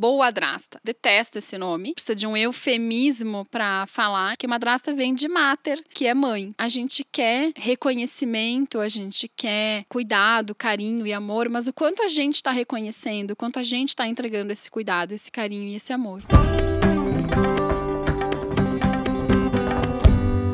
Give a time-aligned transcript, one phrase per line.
[0.00, 0.80] boadrasta.
[0.82, 1.92] Detesto esse nome.
[1.92, 6.54] Precisa de um eufemismo para falar que madrasta vem de mater, que é mãe.
[6.56, 12.08] A gente quer reconhecimento, a gente quer cuidado, carinho e amor, mas o quanto a
[12.08, 15.92] gente está reconhecendo, o quanto a gente está entregando esse cuidado, esse carinho e esse
[15.92, 16.22] amor.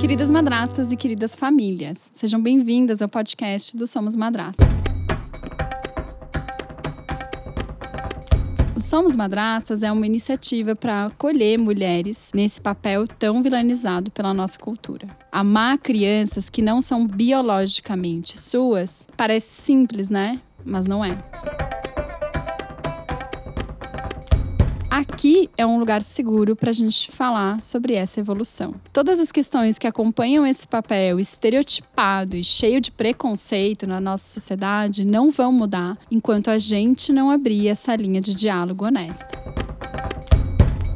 [0.01, 4.67] Queridas madrastas e queridas famílias, sejam bem-vindas ao podcast do Somos Madrastas.
[8.87, 15.09] Somos Madrastas é uma iniciativa para acolher mulheres nesse papel tão vilanizado pela nossa cultura.
[15.33, 20.41] Amar crianças que não são biologicamente suas parece simples, né?
[20.65, 21.19] Mas não é.
[24.97, 28.75] Aqui é um lugar seguro para a gente falar sobre essa evolução.
[28.95, 35.05] Todas as questões que acompanham esse papel estereotipado e cheio de preconceito na nossa sociedade
[35.05, 39.29] não vão mudar enquanto a gente não abrir essa linha de diálogo honesta.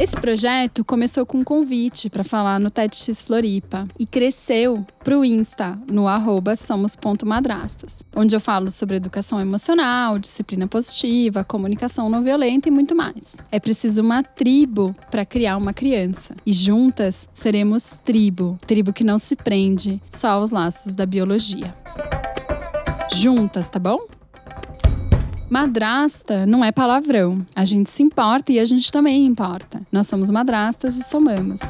[0.01, 5.23] Esse projeto começou com um convite para falar no TEDx Floripa e cresceu para o
[5.23, 6.07] Insta, no
[6.57, 13.37] somos.madrastas, onde eu falo sobre educação emocional, disciplina positiva, comunicação não violenta e muito mais.
[13.52, 19.19] É preciso uma tribo para criar uma criança e juntas seremos tribo, tribo que não
[19.19, 21.74] se prende só aos laços da biologia.
[23.13, 24.20] Juntas, tá bom?
[25.51, 27.45] Madrasta não é palavrão.
[27.56, 29.82] A gente se importa e a gente também importa.
[29.90, 31.60] Nós somos madrastas e somamos.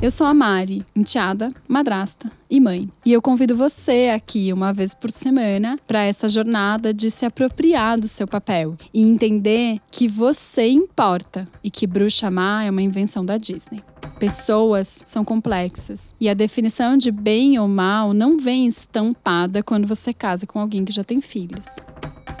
[0.00, 2.88] Eu sou a Mari, enteada, madrasta e mãe.
[3.04, 7.98] E eu convido você aqui uma vez por semana para essa jornada de se apropriar
[7.98, 13.24] do seu papel e entender que você importa e que bruxa má é uma invenção
[13.24, 13.82] da Disney.
[14.18, 20.12] Pessoas são complexas e a definição de bem ou mal não vem estampada quando você
[20.12, 21.66] casa com alguém que já tem filhos.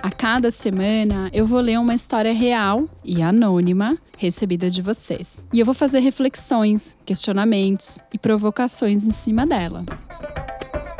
[0.02, 5.46] A cada semana eu vou ler uma história real e anônima recebida de vocês.
[5.52, 9.84] E eu vou fazer reflexões, questionamentos e provocações em cima dela.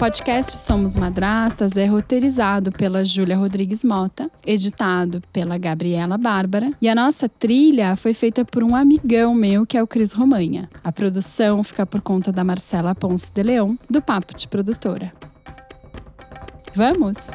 [0.00, 6.94] podcast Somos Madrastas é roteirizado pela Júlia Rodrigues Mota, editado pela Gabriela Bárbara e a
[6.94, 10.70] nossa trilha foi feita por um amigão meu que é o Cris Romanha.
[10.82, 15.12] A produção fica por conta da Marcela Ponce de Leão, do Papo de Produtora.
[16.74, 17.30] Vamos?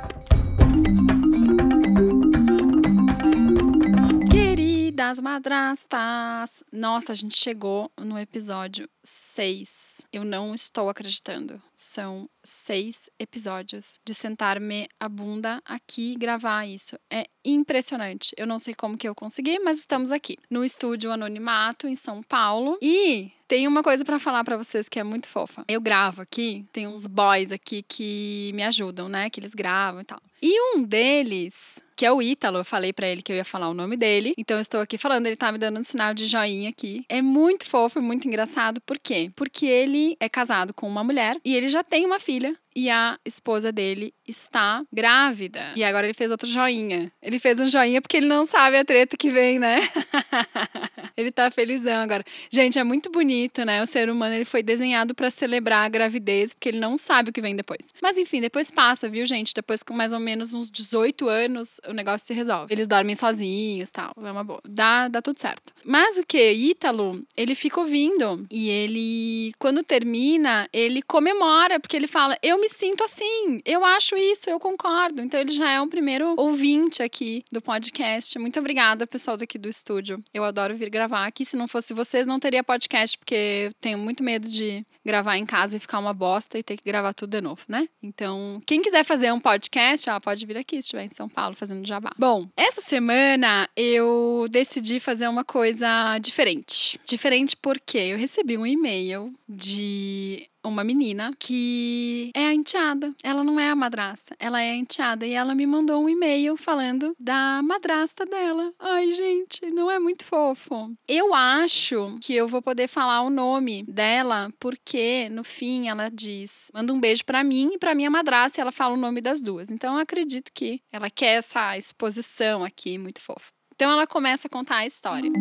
[4.96, 6.64] Queridas madrastas!
[6.72, 10.08] Nossa, a gente chegou no episódio 6.
[10.10, 11.62] Eu não estou acreditando.
[11.76, 16.98] São seis episódios de sentar-me a bunda aqui e gravar isso.
[17.12, 18.34] É impressionante.
[18.38, 22.24] Eu não sei como que eu consegui, mas estamos aqui no estúdio Anonimato em São
[22.24, 25.66] Paulo e tem uma coisa para falar para vocês que é muito fofa.
[25.68, 29.30] Eu gravo aqui, tem uns boys aqui que me ajudam, né?
[29.30, 30.22] Que eles gravam e tal.
[30.42, 32.58] E um deles que é o Ítalo.
[32.58, 34.34] Eu falei para ele que eu ia falar o nome dele.
[34.38, 37.06] Então eu estou aqui falando, ele tá me dando um sinal de joinha aqui.
[37.10, 38.82] É muito fofo e muito engraçado.
[38.82, 39.32] Por quê?
[39.36, 43.18] Porque ele é casado com uma mulher e ele já tem uma filha e a
[43.25, 45.72] esposa dele está grávida.
[45.75, 47.12] E agora ele fez outro joinha.
[47.22, 49.80] Ele fez um joinha porque ele não sabe a treta que vem, né?
[51.16, 52.24] ele tá felizão agora.
[52.50, 53.81] Gente, é muito bonito, né?
[53.81, 57.34] O ser humano ele foi desenhado para celebrar a gravidez, porque ele não sabe o
[57.34, 57.80] que vem depois.
[58.02, 59.53] Mas enfim, depois passa, viu, gente?
[59.53, 62.74] Depois com mais ou menos uns 18 anos, o negócio se resolve.
[62.74, 64.14] Eles dormem sozinhos, tal.
[64.18, 64.59] É uma boa.
[64.68, 65.74] Dá, dá tudo certo.
[65.84, 66.52] Mas o que?
[66.52, 72.65] Ítalo, ele fica ouvindo e ele quando termina, ele comemora, porque ele fala: "Eu me
[72.66, 75.22] me sinto assim, eu acho isso, eu concordo.
[75.22, 78.40] Então ele já é um primeiro ouvinte aqui do podcast.
[78.40, 80.20] Muito obrigada, pessoal daqui do estúdio.
[80.34, 81.46] Eu adoro vir gravar aqui.
[81.46, 85.46] Se não fosse vocês, não teria podcast, porque eu tenho muito medo de gravar em
[85.46, 87.88] casa e ficar uma bosta e ter que gravar tudo de novo, né?
[88.02, 91.56] Então, quem quiser fazer um podcast, ó, pode vir aqui se estiver em São Paulo
[91.56, 92.14] fazendo jabá.
[92.17, 97.00] Bom, essa semana eu decidi fazer uma coisa diferente.
[97.06, 103.14] Diferente porque eu recebi um e-mail de uma menina que é a enteada.
[103.23, 105.26] Ela não é a madrasta, ela é a enteada.
[105.26, 108.73] E ela me mandou um e-mail falando da madrasta dela.
[108.79, 110.94] Ai, gente, não é muito fofo.
[111.08, 116.72] Eu acho que eu vou poder falar o nome dela, porque no fim ela diz:
[116.73, 119.41] manda um beijo para mim e pra minha madrasta, e ela fala o nome das
[119.41, 119.72] duas.
[119.72, 123.52] Então eu acredito que ela quer essa exposição aqui muito fofa.
[123.76, 125.32] Então ela começa a contar a história.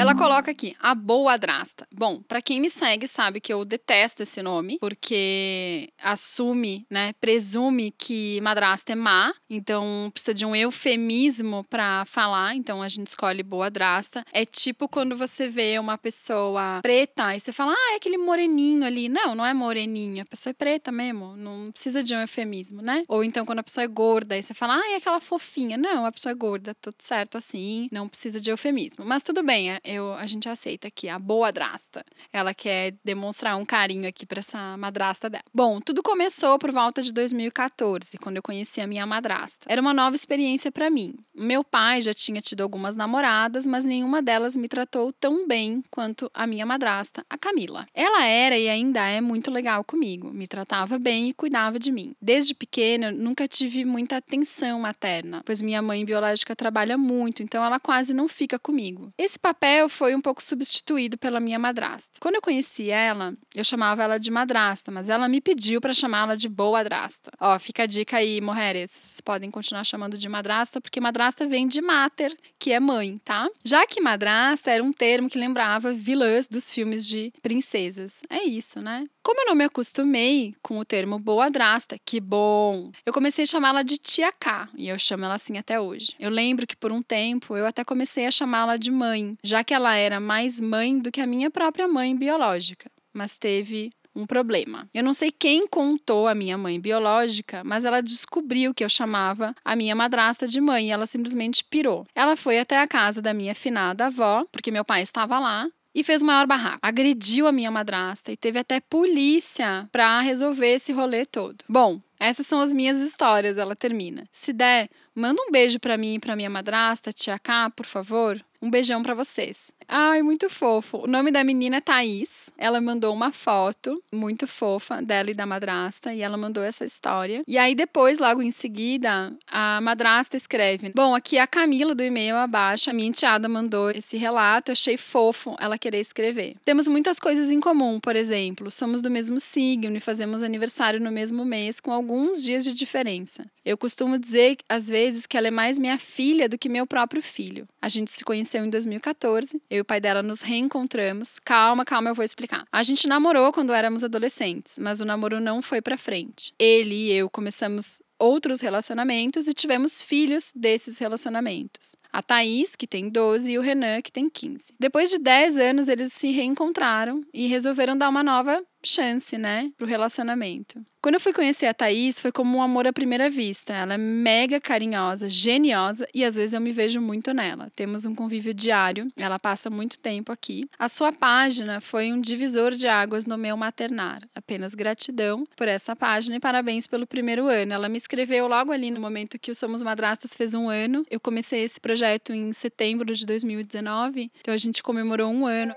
[0.00, 1.86] Ela coloca aqui, a boa adrasta.
[1.92, 7.92] Bom, para quem me segue sabe que eu detesto esse nome, porque assume, né, presume
[7.98, 13.42] que madrasta é má, então precisa de um eufemismo para falar, então a gente escolhe
[13.42, 14.24] boa adrasta.
[14.32, 18.86] É tipo quando você vê uma pessoa preta e você fala, ah, é aquele moreninho
[18.86, 19.06] ali.
[19.06, 23.04] Não, não é moreninho, a pessoa é preta mesmo, não precisa de um eufemismo, né?
[23.06, 25.76] Ou então quando a pessoa é gorda e você fala, ah, é aquela fofinha.
[25.76, 29.04] Não, a pessoa é gorda, tudo certo assim, não precisa de eufemismo.
[29.04, 32.04] Mas tudo bem, é, eu, a gente aceita aqui, a boa drasta.
[32.32, 35.44] Ela quer demonstrar um carinho aqui para essa madrasta dela.
[35.52, 39.66] Bom, tudo começou por volta de 2014, quando eu conheci a minha madrasta.
[39.68, 41.14] Era uma nova experiência para mim.
[41.42, 46.30] Meu pai já tinha tido algumas namoradas, mas nenhuma delas me tratou tão bem quanto
[46.34, 47.86] a minha madrasta, a Camila.
[47.94, 52.14] Ela era e ainda é muito legal comigo, me tratava bem e cuidava de mim.
[52.20, 57.80] Desde pequena, nunca tive muita atenção materna, pois minha mãe biológica trabalha muito, então ela
[57.80, 59.10] quase não fica comigo.
[59.16, 62.20] Esse papel foi um pouco substituído pela minha madrasta.
[62.20, 66.34] Quando eu conheci ela, eu chamava ela de madrasta, mas ela me pediu para chamá-la
[66.34, 67.30] de boa drasta.
[67.40, 68.90] Ó, fica a dica aí, mulheres.
[68.90, 73.48] Vocês podem continuar chamando de madrasta, porque madrasta vem de mater, que é mãe, tá?
[73.64, 78.20] Já que madrasta era um termo que lembrava vilãs dos filmes de princesas.
[78.28, 79.06] É isso, né?
[79.22, 83.82] Como eu não me acostumei com o termo boadrasta, que bom, eu comecei a chamá-la
[83.82, 86.14] de tia K, e eu chamo ela assim até hoje.
[86.18, 89.74] Eu lembro que por um tempo eu até comecei a chamá-la de mãe, já que
[89.74, 94.88] ela era mais mãe do que a minha própria mãe biológica, mas teve um problema.
[94.92, 99.54] Eu não sei quem contou a minha mãe biológica, mas ela descobriu que eu chamava
[99.64, 102.06] a minha madrasta de mãe e ela simplesmente pirou.
[102.14, 106.04] Ela foi até a casa da minha finada avó, porque meu pai estava lá, e
[106.04, 106.78] fez o maior barraco.
[106.82, 111.64] Agrediu a minha madrasta e teve até polícia para resolver esse rolê todo.
[111.68, 114.28] Bom, essas são as minhas histórias, ela termina.
[114.30, 118.40] Se der, manda um beijo para mim e para minha madrasta, tia K, por favor.
[118.62, 119.72] Um beijão para vocês.
[119.92, 120.98] Ai, muito fofo.
[120.98, 122.48] O nome da menina é Thaís.
[122.56, 127.42] Ela mandou uma foto muito fofa dela e da madrasta e ela mandou essa história.
[127.44, 132.04] E aí depois, logo em seguida, a madrasta escreve: "Bom, aqui é a Camila do
[132.04, 136.54] e-mail abaixo, a minha enteada mandou esse relato, achei fofo ela querer escrever.
[136.64, 141.10] Temos muitas coisas em comum, por exemplo, somos do mesmo signo e fazemos aniversário no
[141.10, 143.44] mesmo mês com alguns dias de diferença.
[143.64, 147.20] Eu costumo dizer às vezes que ela é mais minha filha do que meu próprio
[147.22, 147.66] filho.
[147.82, 149.60] A gente se conheceu em 2014.
[149.68, 151.38] Eu e o pai dela nos reencontramos.
[151.38, 152.64] Calma, calma, eu vou explicar.
[152.70, 156.54] A gente namorou quando éramos adolescentes, mas o namoro não foi para frente.
[156.58, 161.96] Ele e eu começamos outros relacionamentos e tivemos filhos desses relacionamentos.
[162.12, 164.74] A Thaís, que tem 12, e o Renan, que tem 15.
[164.78, 169.86] Depois de 10 anos, eles se reencontraram e resolveram dar uma nova chance, né, pro
[169.86, 170.80] relacionamento.
[171.02, 173.72] Quando eu fui conhecer a Thaís, foi como um amor à primeira vista.
[173.72, 177.70] Ela é mega carinhosa, geniosa e às vezes eu me vejo muito nela.
[177.74, 180.68] Temos um convívio diário, ela passa muito tempo aqui.
[180.78, 184.22] A sua página foi um divisor de águas no meu maternar.
[184.34, 187.72] Apenas gratidão por essa página e parabéns pelo primeiro ano.
[187.72, 191.06] Ela me escreveu logo ali no momento que o Somos Madrastas fez um ano.
[191.10, 195.74] Eu comecei esse projeto em setembro de 2019, então a gente comemorou um ano.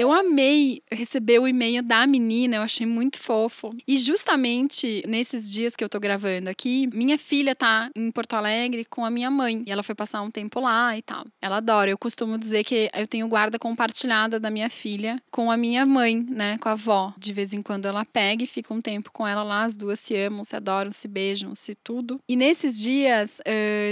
[0.00, 3.76] Eu amei receber o e-mail da menina, eu achei muito fofo.
[3.86, 8.86] E justamente nesses dias que eu tô gravando aqui, minha filha tá em Porto Alegre
[8.86, 9.62] com a minha mãe.
[9.66, 11.26] E ela foi passar um tempo lá e tal.
[11.42, 11.90] Ela adora.
[11.90, 16.24] Eu costumo dizer que eu tenho guarda compartilhada da minha filha com a minha mãe,
[16.26, 16.56] né?
[16.56, 17.12] Com a avó.
[17.18, 19.64] De vez em quando ela pega e fica um tempo com ela lá.
[19.64, 22.18] As duas se amam, se adoram, se beijam, se tudo.
[22.26, 23.38] E nesses dias,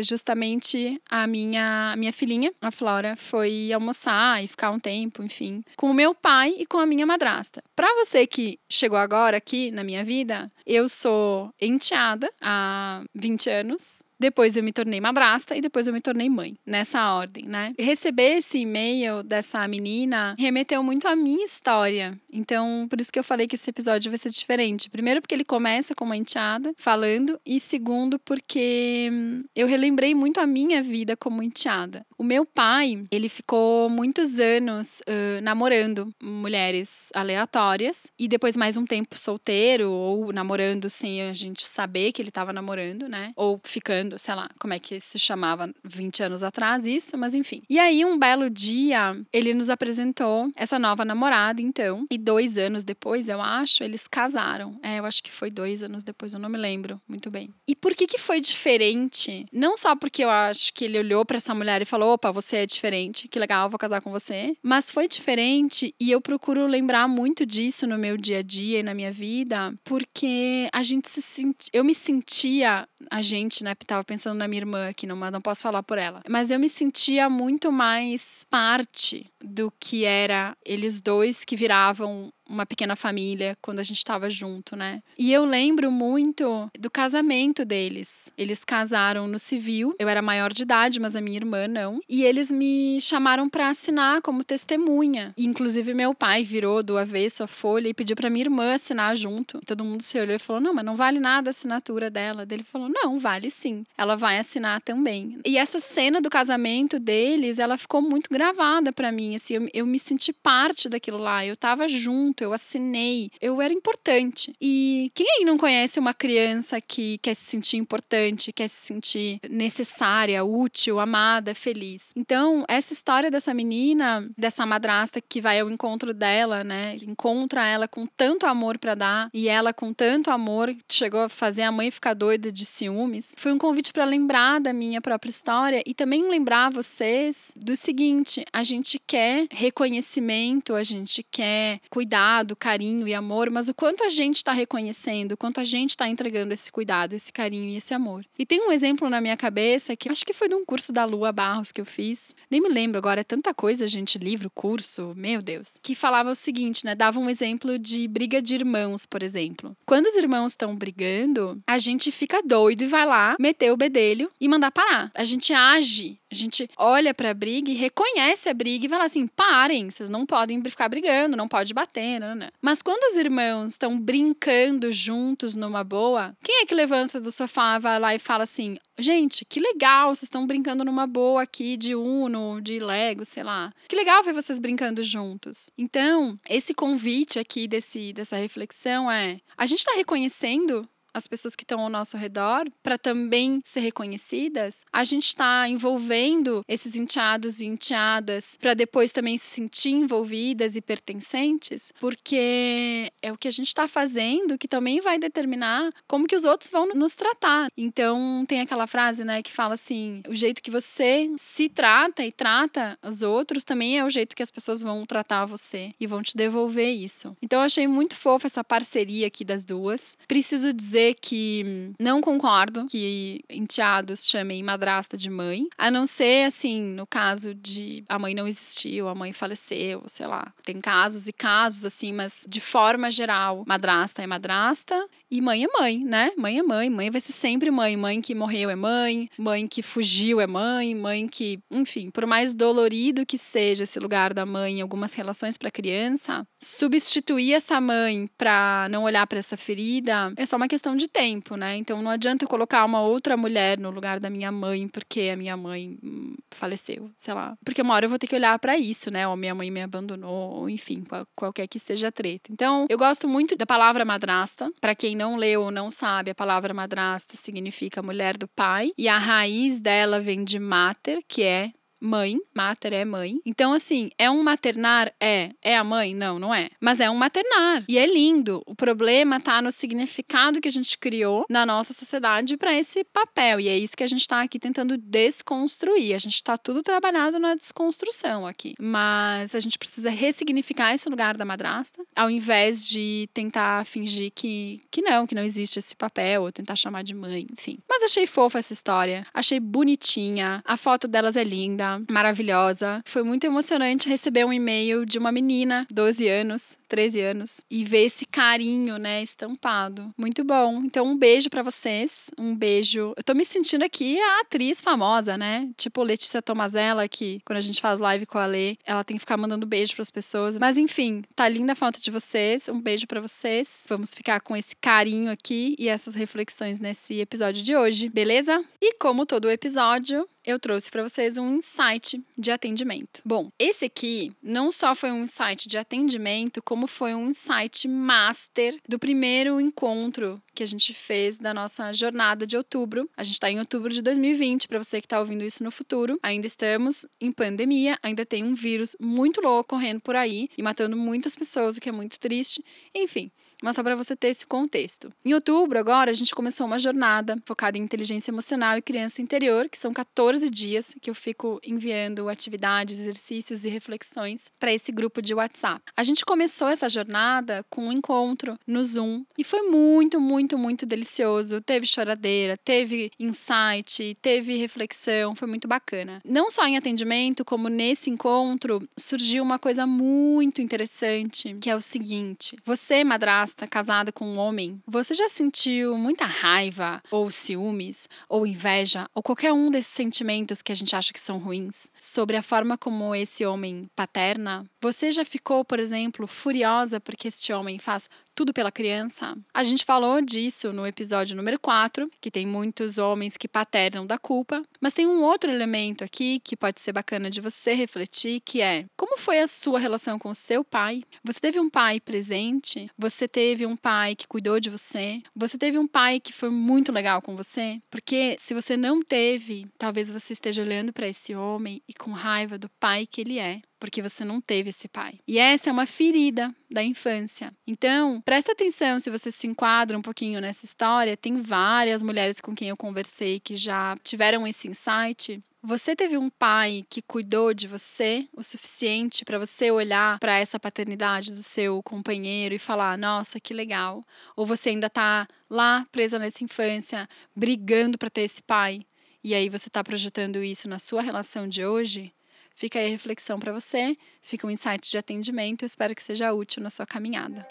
[0.03, 5.98] justamente a minha, minha filhinha, a Flora, foi almoçar e ficar um tempo, enfim, com
[5.99, 7.61] meu pai e com a minha madrasta.
[7.75, 14.01] Para você que chegou agora aqui na minha vida, eu sou enteada há 20 anos.
[14.19, 17.73] Depois eu me tornei madrasta e depois eu me tornei mãe, nessa ordem, né?
[17.79, 22.19] Receber esse e-mail dessa menina remeteu muito à minha história.
[22.33, 24.91] Então, por isso que eu falei que esse episódio vai ser diferente.
[24.91, 30.41] Primeiro, porque ele começa com uma enteada falando, e segundo, porque hum, eu relembrei muito
[30.41, 32.05] a minha vida como enteada.
[32.17, 38.85] O meu pai, ele ficou muitos anos uh, namorando mulheres aleatórias e depois mais um
[38.85, 43.33] tempo solteiro ou namorando sem a gente saber que ele estava namorando, né?
[43.37, 47.35] Ou ficando namorando, sei lá, como é que se chamava 20 anos atrás isso, mas
[47.35, 47.63] enfim.
[47.69, 52.85] E aí, um belo dia, ele nos apresentou essa nova namorada, então, e dois anos
[52.85, 54.79] depois, eu acho, eles casaram.
[54.83, 57.53] É, eu acho que foi dois anos depois, eu não me lembro muito bem.
[57.67, 59.47] E por que que foi diferente?
[59.53, 62.59] Não só porque eu acho que ele olhou para essa mulher e falou, opa, você
[62.59, 67.07] é diferente, que legal, vou casar com você, mas foi diferente e eu procuro lembrar
[67.09, 71.21] muito disso no meu dia a dia e na minha vida, porque a gente se
[71.21, 71.67] sent...
[71.73, 75.63] eu me sentia, a gente, né, tava pensando na minha irmã aqui, não, não posso
[75.63, 81.45] falar por ela, mas eu me sentia muito mais parte do que era eles dois
[81.45, 85.03] que viravam uma pequena família quando a gente estava junto, né?
[85.19, 88.33] E eu lembro muito do casamento deles.
[88.37, 89.95] Eles casaram no civil.
[89.99, 92.01] Eu era maior de idade, mas a minha irmã não.
[92.09, 95.35] E eles me chamaram para assinar como testemunha.
[95.37, 99.17] E, inclusive meu pai virou do avesso a folha e pediu para minha irmã assinar
[99.17, 99.61] junto.
[99.67, 102.47] Todo mundo se olhou e falou: "Não, mas não vale nada a assinatura dela".
[102.51, 103.85] Ele falou: "Não, vale sim.
[103.97, 105.39] Ela vai assinar também".
[105.45, 109.87] E essa cena do casamento deles, ela ficou muito gravada para mim, assim, eu, eu
[109.87, 111.45] me senti parte daquilo lá.
[111.45, 114.55] Eu tava junto eu assinei, eu era importante.
[114.61, 119.41] E quem aí não conhece uma criança que quer se sentir importante, quer se sentir
[119.49, 122.13] necessária, útil, amada, feliz?
[122.17, 126.97] Então, essa história dessa menina, dessa madrasta que vai ao encontro dela, né?
[127.03, 131.63] Encontra ela com tanto amor para dar e ela com tanto amor chegou a fazer
[131.63, 133.35] a mãe ficar doida de ciúmes.
[133.37, 138.45] Foi um convite para lembrar da minha própria história e também lembrar vocês do seguinte:
[138.53, 144.05] a gente quer reconhecimento, a gente quer cuidar cuidado, carinho e amor, mas o quanto
[144.05, 147.77] a gente está reconhecendo, o quanto a gente está entregando esse cuidado, esse carinho e
[147.77, 148.23] esse amor.
[148.39, 151.07] E tem um exemplo na minha cabeça que acho que foi de um curso da
[151.07, 152.37] Lua Barros que eu fiz.
[152.51, 155.79] Nem me lembro agora, é tanta coisa, gente, livro, curso, meu Deus.
[155.83, 156.95] Que falava o seguinte, né?
[156.95, 159.75] Dava um exemplo de briga de irmãos, por exemplo.
[159.87, 164.31] Quando os irmãos estão brigando, a gente fica doido e vai lá meter o bedelho
[164.39, 165.11] e mandar parar.
[165.15, 169.05] A gente age a gente olha para a briga e reconhece a briga e fala
[169.05, 172.49] assim: parem, vocês não podem ficar brigando, não pode bater, não, não.
[172.61, 177.79] Mas quando os irmãos estão brincando juntos numa boa, quem é que levanta do sofá,
[177.79, 181.95] vai lá e fala assim: gente, que legal, vocês estão brincando numa boa aqui de
[181.95, 183.73] Uno, de Lego, sei lá.
[183.89, 185.71] Que legal ver vocês brincando juntos.
[185.77, 191.65] Então, esse convite aqui desse, dessa reflexão é: a gente está reconhecendo as pessoas que
[191.65, 197.67] estão ao nosso redor para também ser reconhecidas, a gente está envolvendo esses enteados e
[197.67, 203.69] enteadas para depois também se sentir envolvidas e pertencentes, porque é o que a gente
[203.69, 207.71] está fazendo que também vai determinar como que os outros vão nos tratar.
[207.77, 212.33] Então tem aquela frase, né, que fala assim: o jeito que você se trata e
[212.33, 216.23] trata os outros também é o jeito que as pessoas vão tratar você e vão
[216.23, 217.37] te devolver isso.
[217.43, 220.17] Então eu achei muito fofa essa parceria aqui das duas.
[220.27, 226.47] Preciso dizer dizer que não concordo que enteados chamem madrasta de mãe, a não ser
[226.47, 230.53] assim, no caso de a mãe não existiu, a mãe faleceu, sei lá.
[230.63, 235.69] Tem casos e casos assim, mas de forma geral, madrasta é madrasta e mãe é
[235.69, 236.31] mãe, né?
[236.37, 237.97] Mãe é mãe, mãe vai ser sempre mãe.
[237.97, 242.55] Mãe que morreu é mãe, mãe que fugiu é mãe, mãe que, enfim, por mais
[242.55, 248.29] dolorido que seja esse lugar da mãe em algumas relações para criança, substituir essa mãe
[248.39, 251.77] para não olhar para essa ferida é só uma questão de tempo, né?
[251.77, 255.37] Então não adianta eu colocar uma outra mulher no lugar da minha mãe porque a
[255.37, 257.57] minha mãe hum, faleceu, sei lá.
[257.65, 259.29] Porque uma hora eu vou ter que olhar para isso, né?
[259.29, 262.51] Ou minha mãe me abandonou, ou enfim, qual, qualquer que seja a treta.
[262.51, 266.35] Então, eu gosto muito da palavra madrasta, para quem não leu ou não sabe, a
[266.35, 271.73] palavra madrasta significa mulher do pai, e a raiz dela vem de mater, que é
[272.01, 273.41] mãe, mater é mãe.
[273.45, 275.13] Então, assim, é um maternar?
[275.21, 275.51] É.
[275.63, 276.15] É a mãe?
[276.15, 276.71] Não, não é.
[276.81, 277.85] Mas é um maternar.
[277.89, 278.63] E é lindo.
[278.67, 283.61] O problema tá no significado que a gente criou na nossa sociedade para esse papel.
[283.61, 286.15] E é isso que a gente tá aqui tentando desconstruir.
[286.15, 288.75] A gente tá tudo trabalhado na desconstrução aqui.
[288.79, 294.81] Mas a gente precisa ressignificar esse lugar da madrasta, ao invés de tentar fingir que,
[294.91, 297.79] que não, que não existe esse papel, ou tentar chamar de mãe, enfim.
[297.89, 299.27] Mas achei fofa essa história.
[299.33, 300.63] Achei bonitinha.
[300.65, 303.03] A foto delas é linda maravilhosa.
[303.07, 308.05] Foi muito emocionante receber um e-mail de uma menina, 12 anos, 13 anos, e ver
[308.05, 310.13] esse carinho, né, estampado.
[310.17, 310.83] Muito bom.
[310.85, 312.31] Então, um beijo para vocês.
[312.39, 313.13] Um beijo.
[313.17, 315.69] Eu tô me sentindo aqui a atriz famosa, né?
[315.77, 319.21] Tipo Letícia Tomazella, que quando a gente faz live com a Lê, ela tem que
[319.21, 320.57] ficar mandando beijo para as pessoas.
[320.57, 322.69] Mas enfim, tá linda a foto de vocês.
[322.69, 323.85] Um beijo para vocês.
[323.89, 328.65] Vamos ficar com esse carinho aqui e essas reflexões nesse episódio de hoje, beleza?
[328.81, 333.21] E como todo episódio, eu trouxe para vocês um insight de atendimento.
[333.23, 338.75] Bom, esse aqui não só foi um insight de atendimento, como foi um insight master
[338.89, 343.11] do primeiro encontro que a gente fez da nossa jornada de outubro.
[343.15, 346.19] A gente está em outubro de 2020, para você que está ouvindo isso no futuro.
[346.23, 350.97] Ainda estamos em pandemia, ainda tem um vírus muito louco correndo por aí e matando
[350.97, 352.65] muitas pessoas, o que é muito triste.
[352.95, 353.31] Enfim,
[353.63, 355.13] mas só para você ter esse contexto.
[355.25, 359.69] Em outubro, agora, a gente começou uma jornada focada em inteligência emocional e criança interior,
[359.69, 365.21] que são 14 dias que eu fico enviando atividades, exercícios e reflexões para esse grupo
[365.21, 365.83] de WhatsApp.
[365.97, 370.87] A gente começou essa jornada com um encontro no Zoom e foi muito, muito, muito
[370.87, 371.61] delicioso.
[371.61, 376.21] Teve choradeira, teve insight, teve reflexão, foi muito bacana.
[376.25, 381.81] Não só em atendimento, como nesse encontro surgiu uma coisa muito interessante, que é o
[381.81, 388.09] seguinte: você, madrasta, madrasta casada com um homem, você já sentiu muita raiva, ou ciúmes,
[388.29, 392.37] ou inveja, ou qualquer um desses sentimentos que a gente acha que são ruins, sobre
[392.37, 394.67] a forma como esse homem paterna?
[394.81, 399.37] Você já ficou, por exemplo, furiosa porque este homem faz tudo pela criança?
[399.53, 404.17] A gente falou disso no episódio número 4, que tem muitos homens que paternam da
[404.17, 408.61] culpa, mas tem um outro elemento aqui que pode ser bacana de você refletir, que
[408.61, 411.03] é: como foi a sua relação com o seu pai?
[411.25, 412.89] Você teve um pai presente?
[412.97, 415.21] Você teve um pai que cuidou de você?
[415.35, 417.83] Você teve um pai que foi muito legal com você?
[417.91, 422.57] Porque se você não teve, talvez você esteja olhando para esse homem e com raiva
[422.57, 425.21] do pai que ele é porque você não teve esse pai.
[425.27, 427.53] E essa é uma ferida da infância.
[427.67, 431.17] Então, presta atenção se você se enquadra um pouquinho nessa história.
[431.17, 435.43] Tem várias mulheres com quem eu conversei que já tiveram esse insight.
[435.63, 440.59] Você teve um pai que cuidou de você o suficiente para você olhar para essa
[440.59, 444.05] paternidade do seu companheiro e falar: "Nossa, que legal".
[444.37, 448.83] Ou você ainda está lá presa nessa infância, brigando para ter esse pai?
[449.23, 452.13] E aí você está projetando isso na sua relação de hoje?
[452.59, 456.61] Fica aí a reflexão para você, fica um insight de atendimento, espero que seja útil
[456.61, 457.47] na sua caminhada.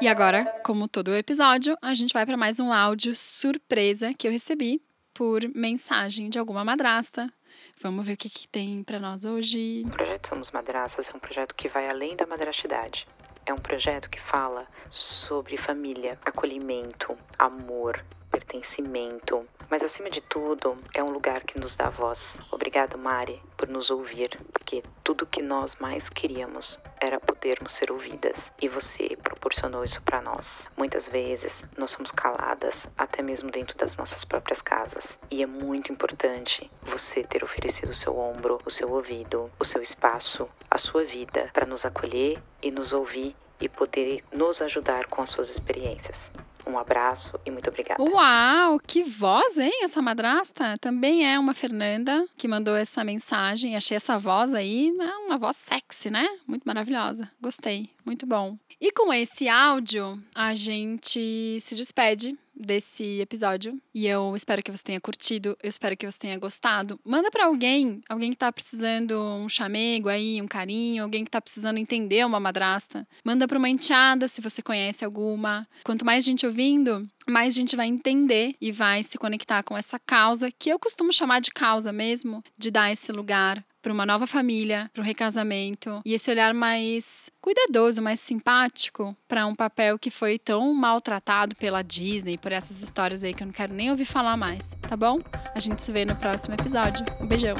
[0.00, 4.32] E agora, como todo episódio, a gente vai para mais um áudio surpresa que eu
[4.32, 4.82] recebi
[5.14, 7.32] por mensagem de alguma madrasta.
[7.80, 9.84] Vamos ver o que, que tem para nós hoje.
[9.86, 13.06] O projeto Somos Madraças é um projeto que vai além da madrastidade.
[13.46, 18.04] É um projeto que fala sobre família, acolhimento, amor,
[18.36, 22.42] pertencimento, mas acima de tudo, é um lugar que nos dá voz.
[22.50, 28.52] Obrigada, Mari, por nos ouvir, porque tudo que nós mais queríamos era podermos ser ouvidas
[28.60, 30.68] e você proporcionou isso para nós.
[30.76, 35.90] Muitas vezes nós somos caladas, até mesmo dentro das nossas próprias casas, e é muito
[35.90, 41.04] importante você ter oferecido o seu ombro, o seu ouvido, o seu espaço, a sua
[41.04, 46.30] vida para nos acolher e nos ouvir e poder nos ajudar com as suas experiências.
[46.66, 48.02] Um abraço e muito obrigada.
[48.02, 49.72] Uau, que voz, hein?
[49.82, 53.76] Essa madrasta também é uma Fernanda que mandou essa mensagem.
[53.76, 54.92] Achei essa voz aí
[55.24, 56.26] uma voz sexy, né?
[56.46, 57.30] Muito maravilhosa.
[57.40, 58.58] Gostei, muito bom.
[58.80, 64.82] E com esse áudio, a gente se despede desse episódio e eu espero que você
[64.82, 66.98] tenha curtido, eu espero que você tenha gostado.
[67.04, 71.40] Manda para alguém, alguém que tá precisando um chamego aí, um carinho, alguém que tá
[71.40, 73.06] precisando entender uma madrasta.
[73.24, 75.68] Manda para uma enteada se você conhece alguma.
[75.84, 80.50] Quanto mais gente ouvindo, mais gente vai entender e vai se conectar com essa causa
[80.50, 84.90] que eu costumo chamar de causa mesmo, de dar esse lugar para uma nova família,
[84.92, 90.40] para o recasamento e esse olhar mais cuidadoso, mais simpático para um papel que foi
[90.40, 94.36] tão maltratado pela Disney, por essas histórias aí que eu não quero nem ouvir falar
[94.36, 95.20] mais, tá bom?
[95.54, 97.06] A gente se vê no próximo episódio.
[97.20, 97.54] Um beijão.